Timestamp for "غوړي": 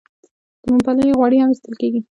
1.19-1.37